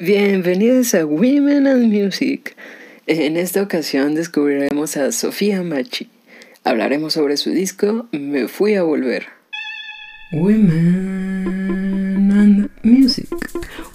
[0.00, 2.54] Bienvenidos a Women and Music.
[3.08, 6.08] En esta ocasión descubriremos a Sofía Machi.
[6.62, 9.26] Hablaremos sobre su disco Me Fui a Volver.
[10.30, 13.26] Women and Music.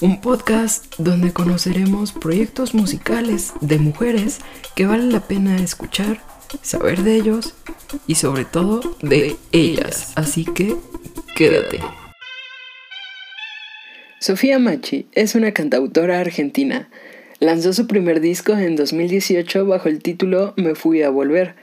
[0.02, 4.40] Un podcast donde conoceremos proyectos musicales de mujeres
[4.76, 6.20] que vale la pena escuchar,
[6.62, 7.54] saber de ellos
[8.08, 10.12] y sobre todo de ellas.
[10.18, 10.76] Así que
[11.38, 11.80] quédate.
[14.24, 16.88] Sofía Machi es una cantautora argentina.
[17.42, 21.56] Lanzó su primer disco en 2018 bajo el título Me fui a volver.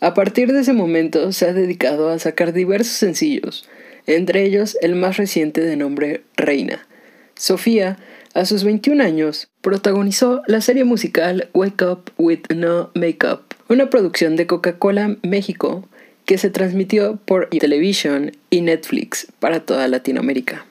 [0.00, 3.68] A partir de ese momento se ha dedicado a sacar diversos sencillos,
[4.06, 6.86] entre ellos el más reciente de nombre Reina.
[7.34, 7.98] Sofía,
[8.32, 14.36] a sus 21 años, protagonizó la serie musical Wake Up with No Makeup, una producción
[14.36, 15.86] de Coca-Cola México
[16.24, 20.64] que se transmitió por Television y Netflix para toda Latinoamérica.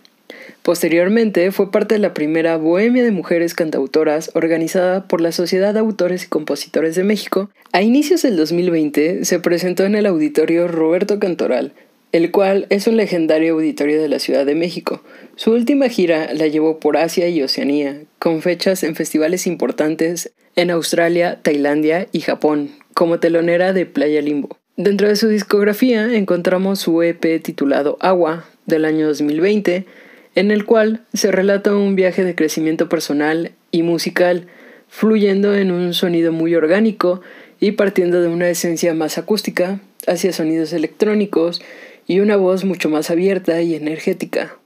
[0.65, 5.79] Posteriormente fue parte de la primera Bohemia de Mujeres Cantautoras organizada por la Sociedad de
[5.79, 7.51] Autores y Compositores de México.
[7.71, 11.73] A inicios del 2020 se presentó en el auditorio Roberto Cantoral,
[12.13, 15.03] el cual es un legendario auditorio de la Ciudad de México.
[15.35, 20.71] Su última gira la llevó por Asia y Oceanía, con fechas en festivales importantes en
[20.71, 24.57] Australia, Tailandia y Japón, como telonera de Playa Limbo.
[24.77, 29.85] Dentro de su discografía encontramos su EP titulado Agua del año 2020,
[30.35, 34.47] en el cual se relata un viaje de crecimiento personal y musical,
[34.87, 37.21] fluyendo en un sonido muy orgánico
[37.59, 41.61] y partiendo de una esencia más acústica hacia sonidos electrónicos
[42.05, 44.57] y una voz mucho más abierta y energética,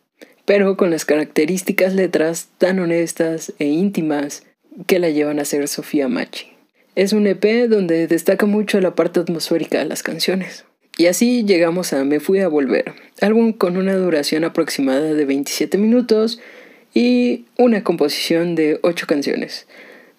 [0.45, 4.43] pero con las características letras tan honestas e íntimas
[4.87, 6.47] que la llevan a ser Sofía Machi.
[6.95, 10.65] Es un EP donde destaca mucho la parte atmosférica de las canciones.
[10.99, 15.77] Y así llegamos a Me Fui a Volver, álbum con una duración aproximada de 27
[15.77, 16.41] minutos
[16.93, 19.65] y una composición de 8 canciones.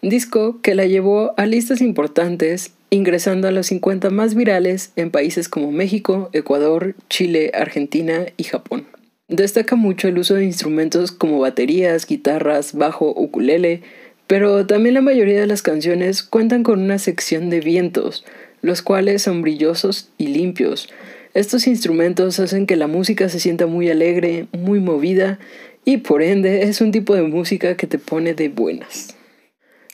[0.01, 5.51] Disco que la llevó a listas importantes, ingresando a los 50 más virales en países
[5.51, 8.87] como México, Ecuador, Chile, Argentina y Japón.
[9.29, 13.83] Destaca mucho el uso de instrumentos como baterías, guitarras, bajo, ukulele,
[14.27, 18.25] pero también la mayoría de las canciones cuentan con una sección de vientos,
[18.63, 20.89] los cuales son brillosos y limpios.
[21.35, 25.39] Estos instrumentos hacen que la música se sienta muy alegre, muy movida
[25.85, 29.17] y por ende es un tipo de música que te pone de buenas.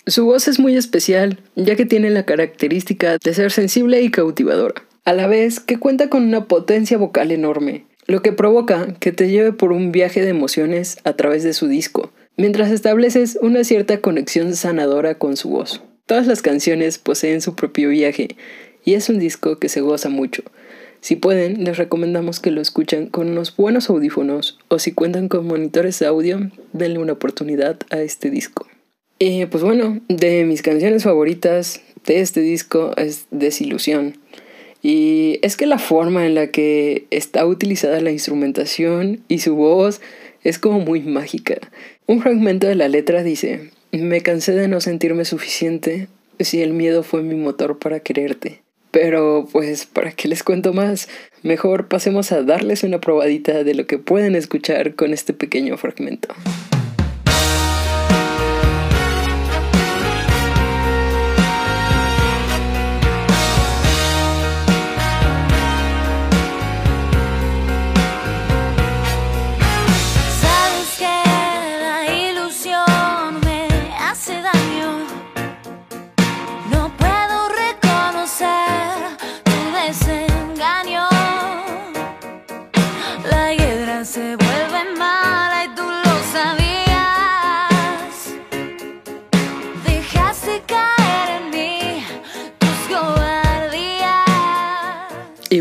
[0.07, 4.83] Su voz es muy especial, ya que tiene la característica de ser sensible y cautivadora,
[5.05, 9.29] a la vez que cuenta con una potencia vocal enorme, lo que provoca que te
[9.29, 14.01] lleve por un viaje de emociones a través de su disco, mientras estableces una cierta
[14.01, 15.83] conexión sanadora con su voz.
[16.07, 18.37] Todas las canciones poseen su propio viaje
[18.85, 20.45] y es un disco que se goza mucho.
[21.01, 25.49] Si pueden, les recomendamos que lo escuchen con unos buenos audífonos o si cuentan con
[25.49, 28.69] monitores de audio, denle una oportunidad a este disco.
[29.19, 34.17] Y pues bueno, de mis canciones favoritas de este disco es Desilusión.
[34.83, 40.01] Y es que la forma en la que está utilizada la instrumentación y su voz
[40.45, 41.57] es como muy mágica.
[42.07, 46.09] Un fragmento de la letra dice, me cansé de no sentirme suficiente
[46.41, 48.63] si el miedo fue mi motor para quererte.
[48.91, 51.09] Pero pues, ¿para qué les cuento más?
[51.43, 56.29] Mejor pasemos a darles una probadita de lo que pueden escuchar con este pequeño fragmento.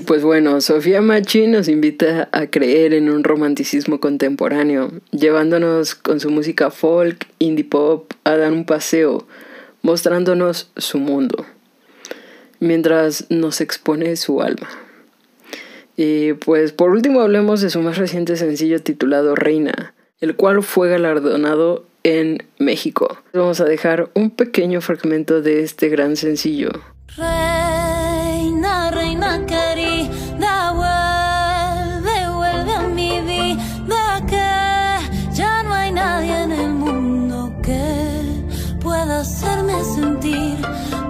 [0.05, 6.29] Pues bueno, Sofía Machi nos invita a creer en un romanticismo contemporáneo, llevándonos con su
[6.29, 9.27] música folk, indie pop, a dar un paseo,
[9.81, 11.45] mostrándonos su mundo,
[12.59, 14.69] mientras nos expone su alma.
[15.97, 20.89] Y pues por último hablemos de su más reciente sencillo titulado Reina, el cual fue
[20.89, 23.17] galardonado en México.
[23.33, 26.69] Vamos a dejar un pequeño fragmento de este gran sencillo.
[27.17, 27.84] Reina,
[29.45, 38.21] querida, vuelve, vuelve a mi vida que ya no hay nadie en el mundo que
[38.79, 40.57] pueda hacerme sentir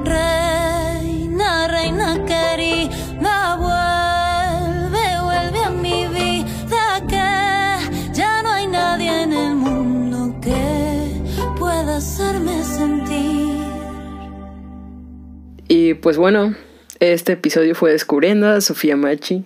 [0.03, 9.55] reina, reina querida, vuelve, vuelve a mi vida que ya no hay nadie en el
[9.55, 11.21] mundo que
[11.59, 13.63] pueda hacerme sentir.
[15.67, 16.55] Y pues bueno
[16.99, 19.43] este episodio fue descubriendo a Sofía Machi.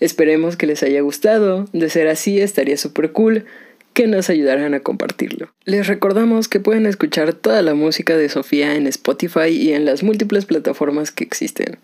[0.00, 1.66] Esperemos que les haya gustado.
[1.72, 3.44] De ser así, estaría súper cool
[3.92, 5.50] que nos ayudaran a compartirlo.
[5.64, 10.02] Les recordamos que pueden escuchar toda la música de Sofía en Spotify y en las
[10.02, 11.78] múltiples plataformas que existen.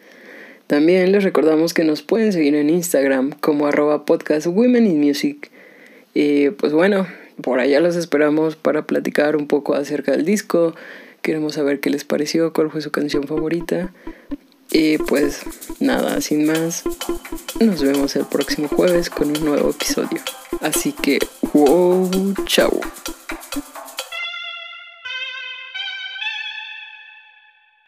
[0.66, 5.50] También les recordamos que nos pueden seguir en Instagram como arroba podcast Women in Music.
[6.14, 7.06] Y pues bueno,
[7.42, 10.74] por allá los esperamos para platicar un poco acerca del disco.
[11.22, 13.92] Queremos saber qué les pareció, cuál fue su canción favorita.
[14.70, 15.40] Y pues
[15.80, 16.82] nada, sin más,
[17.60, 20.20] nos vemos el próximo jueves con un nuevo episodio.
[20.60, 21.18] Así que,
[21.52, 22.10] wow,
[22.46, 22.80] chao.